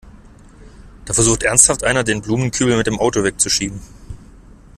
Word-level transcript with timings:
Da 1.05 1.13
versucht 1.13 1.43
ernsthaft 1.43 1.83
einer, 1.83 2.03
den 2.03 2.23
Blumenkübel 2.23 2.75
mit 2.75 2.87
dem 2.87 2.97
Auto 2.97 3.23
wegzuschieben! 3.23 3.79